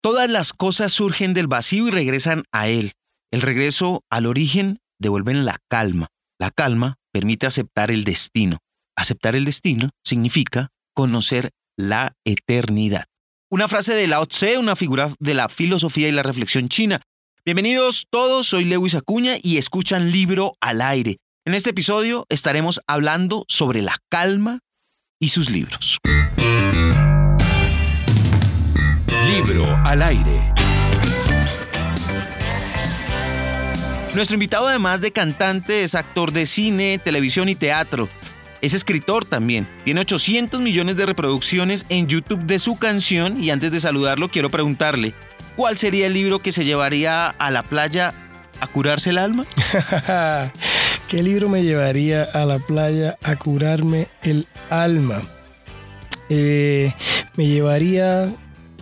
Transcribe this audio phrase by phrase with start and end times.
[0.00, 2.92] Todas las cosas surgen del vacío y regresan a él.
[3.32, 6.06] El regreso al origen devuelven la calma.
[6.38, 8.58] La calma permite aceptar el destino.
[8.96, 13.06] Aceptar el destino significa conocer la eternidad.
[13.50, 17.00] Una frase de Lao Tse, una figura de la filosofía y la reflexión china.
[17.44, 21.16] Bienvenidos todos, soy Lewis Acuña y escuchan Libro al Aire.
[21.44, 24.60] En este episodio estaremos hablando sobre la calma
[25.18, 25.98] y sus libros.
[29.28, 30.40] Libro al Aire.
[34.14, 38.08] Nuestro invitado, además de cantante, es actor de cine, televisión y teatro.
[38.62, 39.68] Es escritor también.
[39.84, 44.48] Tiene 800 millones de reproducciones en YouTube de su canción y antes de saludarlo quiero
[44.48, 45.12] preguntarle,
[45.56, 48.14] ¿cuál sería el libro que se llevaría a la playa
[48.60, 49.44] a curarse el alma?
[51.08, 55.20] ¿Qué libro me llevaría a la playa a curarme el alma?
[56.30, 56.94] Eh,
[57.36, 58.32] me llevaría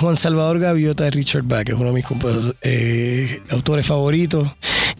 [0.00, 2.04] Juan Salvador Gaviota de Richard Bach, es uno de mis
[2.62, 4.48] eh, autores favoritos.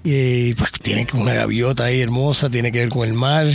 [0.03, 3.47] Y pues tiene una gaviota ahí hermosa, tiene que ver con el mar,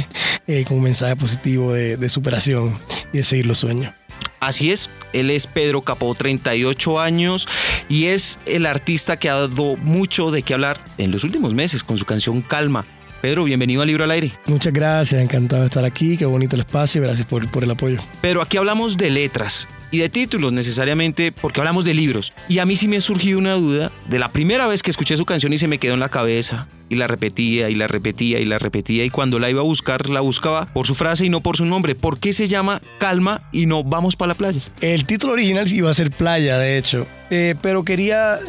[0.48, 2.78] eh, con un mensaje positivo de, superación
[3.12, 3.94] y de seguir los sueños.
[4.40, 7.48] Así es, él es Pedro Capó, 38 años,
[7.90, 11.84] y es el artista que ha dado mucho de qué hablar en los últimos meses
[11.84, 12.86] con su canción Calma.
[13.22, 14.34] Pedro, bienvenido al Libro al Aire.
[14.48, 18.00] Muchas gracias, encantado de estar aquí, qué bonito el espacio, gracias por, por el apoyo.
[18.22, 22.34] Pero aquí hablamos de letras y de títulos necesariamente porque hablamos de libros.
[22.50, 25.16] Y a mí sí me ha surgido una duda de la primera vez que escuché
[25.18, 28.40] su canción y se me quedó en la cabeza y la repetía y la repetía
[28.40, 31.30] y la repetía y cuando la iba a buscar la buscaba por su frase y
[31.30, 31.94] no por su nombre.
[31.94, 34.62] ¿Por qué se llama Calma y no Vamos para la playa?
[34.82, 37.06] El título original iba a ser Playa, de hecho.
[37.30, 38.40] Eh, pero quería.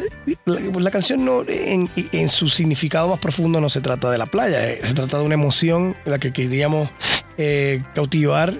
[0.45, 4.79] La, canción no, en, su significado más profundo no se trata de la playa, eh,
[4.83, 6.89] se trata de una emoción la que queríamos
[7.37, 8.57] eh, cautivar.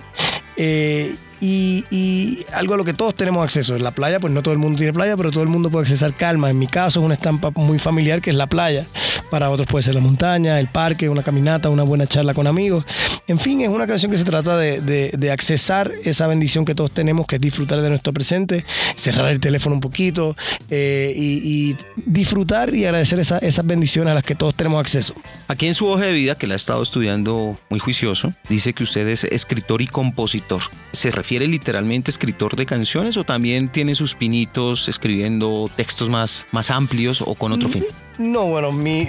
[1.41, 3.75] Y, algo a lo que todos tenemos acceso.
[3.75, 5.83] En la playa, pues no todo el mundo tiene playa, pero todo el mundo puede
[5.83, 6.49] accesar calma.
[6.49, 8.85] En mi caso es una estampa muy familiar que es la playa.
[9.29, 12.85] Para otros puede ser la montaña, el parque, una caminata, una buena charla con amigos.
[13.27, 16.91] En fin, es una canción que se trata de, de, accesar esa bendición que todos
[16.91, 20.35] tenemos, que es disfrutar de nuestro presente, cerrar el teléfono un poquito
[20.69, 21.75] eh, y,
[22.05, 25.15] disfrutar y agradecer esas bendiciones a las que todos tenemos acceso.
[25.47, 28.83] Aquí en su hoja de vida, que la ha estado estudiando muy juicioso, dice que
[28.83, 30.61] usted es escritor y compositor.
[30.91, 36.69] ¿Se refiere literalmente escritor de canciones o también tiene sus pinitos escribiendo textos más, más
[36.69, 37.83] amplios o con otro fin?
[38.19, 39.07] No, bueno, mi,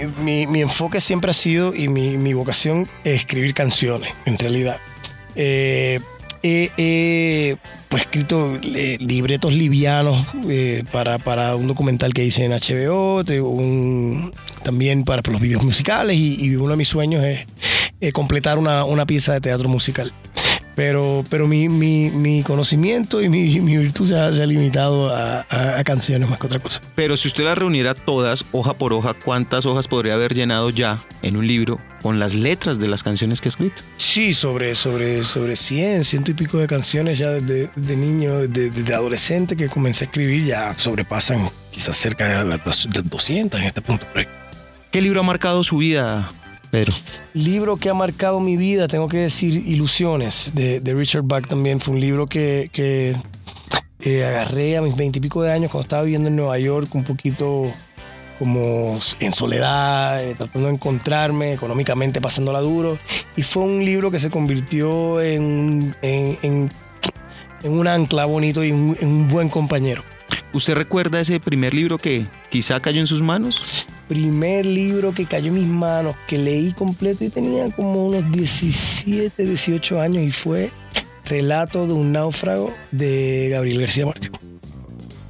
[0.59, 4.79] enfoque siempre ha sido y mi, vocación es escribir canciones, en realidad.
[5.35, 5.99] Eh,
[6.41, 7.55] he
[7.87, 13.23] pues, escrito eh, libretos livianos eh, para, un documental que hice en HBO,
[14.63, 19.33] también para, los videos musicales y, uno de mis sueños es completar una, una pieza
[19.33, 20.11] de teatro musical.
[20.77, 25.09] Pero, pero mi, mi, mi conocimiento y mi, mi virtud se ha, se ha limitado
[25.09, 26.81] a, a, canciones más que otra cosa.
[26.93, 31.03] Pero si usted las reuniera todas, hoja por hoja, ¿cuántas hojas podría haber llenado ya
[31.23, 33.81] en un libro con las letras de las canciones que ha escrito?
[33.97, 38.69] Sí, sobre, sobre, sobre 100, ciento y pico de canciones ya desde de niño, desde
[38.69, 43.81] de, adolescente que comencé a escribir, ya sobrepasan quizás cerca de las 200 en este
[43.81, 44.05] punto.
[44.91, 46.29] ¿Qué libro ha marcado su vida,
[46.77, 46.93] Pedro?
[47.33, 51.79] Libro que ha marcado mi vida, tengo que decir Ilusiones, de, Richard Bach también.
[51.79, 53.15] Fue un libro que, que
[54.01, 57.71] eh, agarré a mis veintipico de años cuando estaba viviendo en Nueva York, un poquito
[58.37, 62.99] como en soledad, eh, tratando de encontrarme, económicamente pasándola duro.
[63.35, 66.69] Y fue un libro que se convirtió en, en, en,
[67.63, 70.03] un ancla bonito y en un buen compañero.
[70.53, 73.87] ¿Usted recuerda ese primer libro que quizá cayó en sus manos?
[74.07, 79.45] Primer libro que cayó en mis manos, que leí completo y tenía como unos 17,
[79.45, 80.71] 18 años y fue
[81.25, 84.31] Relato de un náufrago de Gabriel García Márquez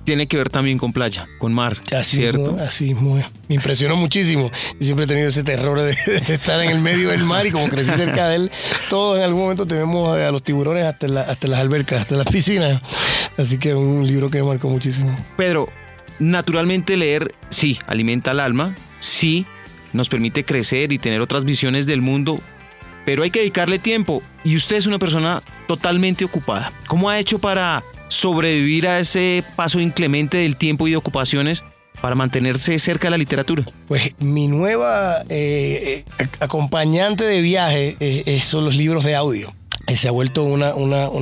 [0.08, 2.56] tiene que ver también con playa, con mar, así ¿cierto?
[2.62, 4.50] así Me impresionó muchísimo.
[4.80, 5.98] Yo siempre he tenido ese terror de,
[6.34, 8.52] estar en el medio del mar y como crecí cerca de él,
[8.90, 12.82] todos en algún momento tenemos a los tiburones hasta, hasta las albercas, hasta las piscinas.
[13.38, 15.14] Así que es un libro que me marcó muchísimo.
[15.36, 15.68] Pedro,
[16.20, 19.46] naturalmente leer, sí, alimenta el alma, sí,
[19.94, 22.40] nos permite crecer y tener otras visiones del mundo,
[23.06, 24.22] pero hay que dedicarle tiempo.
[24.44, 26.72] Y usted es una persona totalmente ocupada.
[26.88, 31.64] ¿Cómo ha hecho para sobrevivir a ese paso inclemente del tiempo y de ocupaciones
[32.02, 33.66] para mantenerse cerca de la literatura?
[33.88, 39.54] Pues mi nueva eh, eh, acompañante de viaje eh, son los libros de audio
[39.96, 40.74] se ha vuelto una,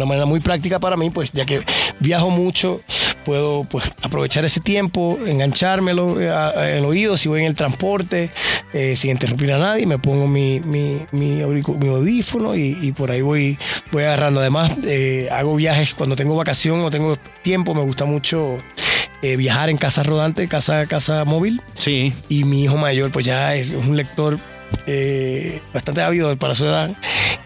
[0.06, 1.64] manera muy práctica para mí, pues ya que
[2.00, 2.82] viajo mucho,
[3.26, 8.32] puedo pues, aprovechar ese tiempo, enganchármelo en el oído, si voy en el transporte,
[8.96, 13.58] sin interrumpir a nadie, me pongo mi, mi, audífono y, por ahí voy,
[13.92, 14.40] voy agarrando.
[14.40, 14.72] Además,
[15.32, 18.60] hago viajes cuando tengo vacación o tengo tiempo, me gusta mucho
[19.22, 21.62] eh, viajar en casa rodante, casa, casa móvil.
[21.74, 22.14] Sí.
[22.30, 24.40] Y mi hijo mayor, pues ya es un lector
[24.86, 26.92] eh, bastante ávido para su edad.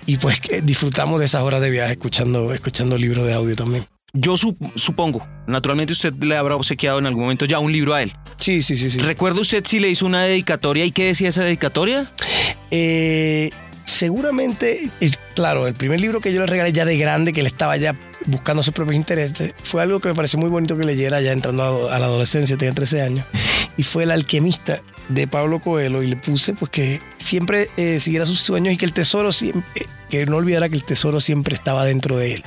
[0.05, 3.85] Y pues disfrutamos de esas horas de viaje escuchando, escuchando libros de audio también.
[4.13, 8.01] Yo sup- supongo, naturalmente usted le habrá obsequiado en algún momento ya un libro a
[8.01, 8.13] él.
[8.39, 8.99] Sí, sí, sí, sí.
[8.99, 12.09] ¿Recuerda usted si le hizo una dedicatoria y qué decía esa dedicatoria?
[12.71, 13.51] Eh,
[13.85, 14.89] seguramente,
[15.35, 17.95] claro, el primer libro que yo le regalé ya de grande, que él estaba ya
[18.25, 21.89] buscando sus propios intereses, fue algo que me pareció muy bonito que leyera ya entrando
[21.89, 23.25] a, a la adolescencia, tenía 13 años,
[23.77, 28.25] y fue El alquimista de Pablo Coelho, y le puse pues que siempre eh, siguiera
[28.25, 31.55] sus sueños y que el tesoro siempre, eh, que no olvidara que el tesoro siempre
[31.55, 32.43] estaba dentro de él.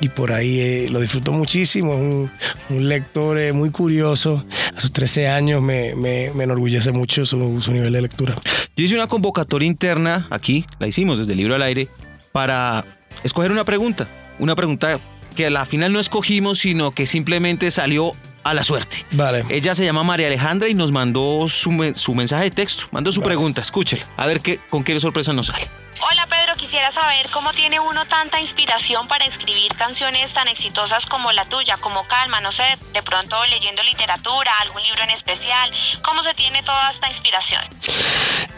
[0.00, 2.30] Y por ahí eh, lo disfrutó muchísimo, es un,
[2.70, 4.44] un lector eh, muy curioso,
[4.76, 8.36] a sus 13 años me, me- me enorgullece mucho su- su nivel de lectura.
[8.76, 11.88] Yo hice una convocatoria interna aquí, la hicimos desde el libro al aire,
[12.30, 12.84] para
[13.24, 14.06] escoger una pregunta.
[14.38, 15.00] Una pregunta
[15.34, 18.12] que a la final no escogimos, sino que simplemente salió
[18.44, 19.04] a la suerte.
[19.10, 19.44] Vale.
[19.50, 23.20] Ella se llama María Alejandra y nos mandó su, su mensaje de texto, mandó su
[23.20, 25.64] pregunta, escúchela, a ver qué, con qué sorpresa nos sale.
[26.00, 31.32] Hola Pedro, quisiera saber cómo tiene uno tanta inspiración para escribir canciones tan exitosas como
[31.32, 35.70] la tuya, como Calma, no sé, de pronto leyendo literatura, algún libro en especial,
[36.02, 37.62] ¿cómo se tiene toda esta inspiración?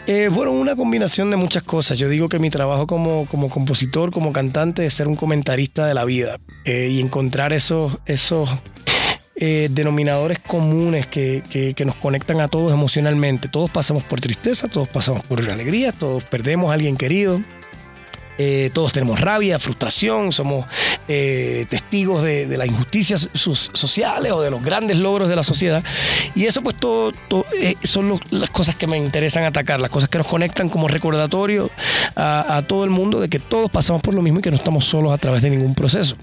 [0.07, 1.97] Eh, bueno, una combinación de muchas cosas.
[1.97, 5.93] Yo digo que mi trabajo como, como compositor, como cantante, es ser un comentarista de
[5.93, 8.49] la vida eh, y encontrar esos, esos
[9.35, 13.47] eh, denominadores comunes que, que- que nos conectan a todos emocionalmente.
[13.47, 17.39] Todos pasamos por tristeza, todos pasamos por alegría, todos perdemos a alguien querido.
[18.37, 20.65] Eh, todos tenemos rabia, frustración, somos
[21.07, 25.83] eh, testigos de, las injusticias sociales o de los grandes logros de la sociedad.
[26.35, 27.13] Y eso pues todo,
[27.59, 31.69] eh, son las cosas que me interesan atacar, las cosas que nos conectan como recordatorio
[32.15, 34.85] a, todo el mundo de que todos pasamos por lo mismo y que no estamos
[34.85, 36.15] solos a través de ningún proceso.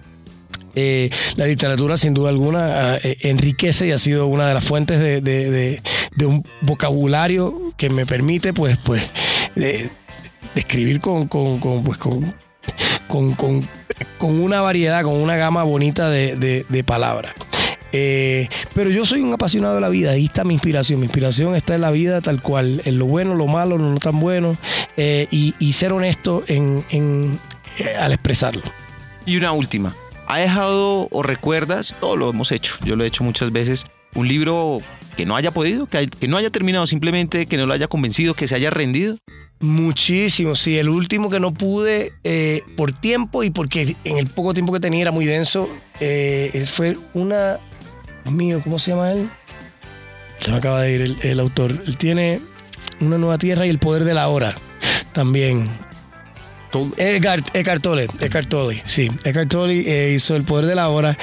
[1.37, 5.81] La literatura, sin duda alguna, enriquece y ha sido una de las fuentes de-
[6.19, 9.03] de un vocabulario que me permite, pues, pues,
[10.23, 12.35] de, de escribir con, con, pues, con,
[13.07, 13.69] con, con-
[14.41, 17.35] una variedad, con una gama bonita de, de- palabras.
[17.93, 21.01] Eh, pero yo soy un apasionado de la vida, ahí está mi inspiración.
[21.01, 23.99] Mi inspiración está en la vida tal cual, en lo bueno, lo malo, lo no
[23.99, 24.57] tan bueno,
[24.97, 27.39] eh, y, y ser honesto en, en,
[27.79, 28.63] eh, al expresarlo.
[29.25, 29.95] Y una última,
[30.27, 34.29] ¿ha dejado o recuerdas, todo lo hemos hecho, yo lo he hecho muchas veces, un
[34.29, 34.79] libro
[35.17, 38.35] que no haya podido, que, que no haya terminado, simplemente que no lo haya convencido,
[38.35, 39.17] que se haya rendido?
[39.61, 40.79] Muchísimo, sí.
[40.79, 44.81] El último que no pude eh, por tiempo y porque en el poco tiempo que
[44.81, 45.69] tenía era muy denso,
[46.01, 47.59] eh, fue una...
[48.25, 49.29] Dios mío, ¿cómo se llama él?
[50.39, 51.83] Se me acaba de ir el, el autor.
[51.87, 52.41] Él tiene
[53.01, 54.55] Una Nueva Tierra y El Poder de la Hora
[55.13, 55.69] también.
[56.97, 59.11] Eckhart, Eckhart Tolle, Eckhart Tolle, sí.
[59.25, 61.17] Eckhart Tolle eh, hizo El Poder de la Hora,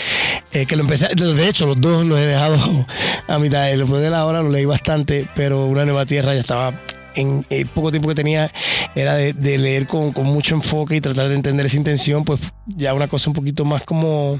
[0.51, 2.87] eh, que lo empecé, de hecho los dos los he dejado
[3.27, 3.69] a mitad.
[3.69, 6.73] El Poder de la Hora lo leí bastante, pero Una Nueva Tierra ya estaba
[7.15, 8.51] en el poco tiempo que tenía
[8.95, 12.41] era de, de leer con, con mucho enfoque y tratar de entender esa intención, pues
[12.65, 14.37] ya una cosa un poquito más como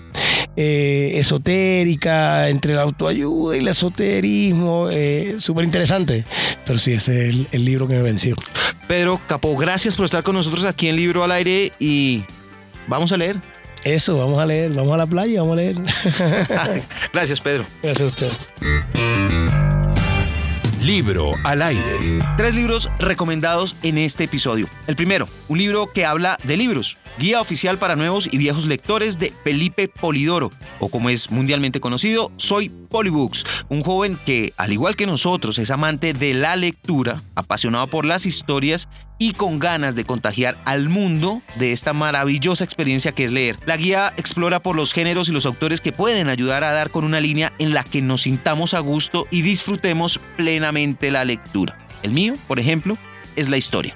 [0.56, 6.26] eh, esotérica, entre la autoayuda y el esoterismo, eh, súper interesante.
[6.66, 8.36] Pero sí, ese es el, el libro que me venció.
[8.88, 12.24] Pedro Capó, gracias por estar con nosotros aquí en Libro al Aire y
[12.88, 13.38] vamos a leer.
[13.84, 15.76] Eso, vamos a leer, vamos a la playa, vamos a leer.
[17.14, 17.66] gracias, Pedro.
[17.84, 19.65] Gracias a usted.
[20.86, 22.20] Libro al aire.
[22.38, 24.70] Tres libros recomendados en este episodio.
[24.86, 27.00] El primero, un libro que habla de libros.
[27.18, 32.30] Guía oficial para nuevos y viejos lectores de Felipe Polidoro, o como es mundialmente conocido,
[32.36, 37.88] Soy Polybooks, un joven que, al igual que nosotros, es amante de la lectura, apasionado
[37.88, 43.24] por las historias y con ganas de contagiar al mundo de esta maravillosa experiencia que
[43.24, 43.56] es leer.
[43.66, 47.06] La guía explora por los géneros y los autores que pueden ayudar a dar con
[47.06, 51.78] una línea en la que nos sintamos a gusto y disfrutemos plenamente la lectura.
[52.04, 52.98] El mío, por ejemplo,
[53.38, 53.96] es la historia.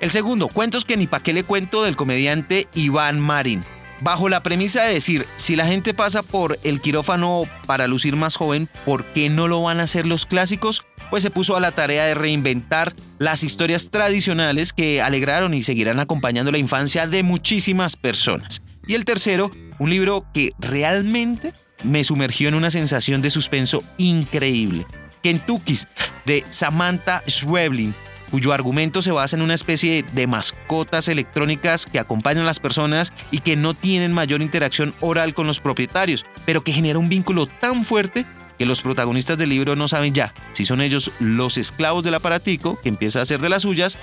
[0.00, 3.64] El segundo, cuentos que ni pa' qué le cuento del comediante Iván Marín.
[4.00, 8.34] Bajo la premisa de decir, si la gente pasa por el quirófano para lucir más
[8.34, 10.86] joven, ¿por qué no lo van a hacer los clásicos?
[11.10, 16.00] Pues se puso a la tarea de reinventar las historias tradicionales que alegraron y seguirán
[16.00, 18.62] acompañando la infancia de muchísimas personas.
[18.86, 21.52] Y el tercero, un libro que realmente
[21.84, 24.86] me sumergió en una sensación de suspenso increíble.
[25.22, 25.86] Kentucky's,
[26.24, 27.94] de Samantha Schweblin,
[28.30, 33.12] cuyo argumento se basa en una especie de mascotas electrónicas que acompañan a las personas
[33.30, 37.46] y que no tienen mayor interacción oral con los propietarios, pero que genera un vínculo
[37.46, 38.24] tan fuerte
[38.58, 42.78] que los protagonistas del libro no saben ya si son ellos los esclavos del aparatico
[42.82, 43.96] que empieza a hacer de las suyas,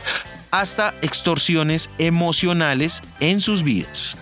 [0.50, 4.18] hasta extorsiones emocionales en sus vidas.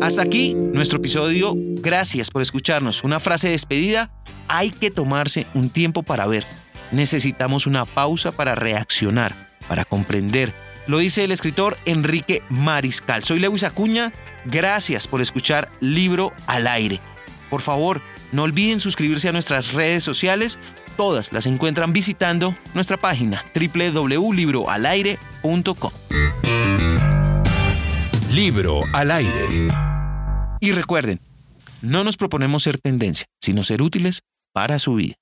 [0.00, 1.54] Hasta aquí nuestro episodio.
[1.56, 3.04] Gracias por escucharnos.
[3.04, 4.10] Una frase de despedida.
[4.48, 6.46] Hay que tomarse un tiempo para ver.
[6.92, 10.52] Necesitamos una pausa para reaccionar, para comprender.
[10.86, 13.24] Lo dice el escritor Enrique Mariscal.
[13.24, 14.12] Soy Lewis Acuña.
[14.44, 17.00] Gracias por escuchar Libro al Aire.
[17.48, 20.58] Por favor, no olviden suscribirse a nuestras redes sociales.
[20.96, 25.92] Todas las encuentran visitando nuestra página www.libroalaire.com.
[28.34, 29.68] Libro al aire.
[30.58, 31.20] Y recuerden,
[31.82, 34.22] no nos proponemos ser tendencia, sino ser útiles
[34.52, 35.14] para su vida.